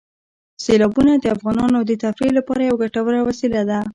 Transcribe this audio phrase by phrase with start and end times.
[0.63, 3.79] سیلابونه د افغانانو د تفریح لپاره یوه ګټوره وسیله ده.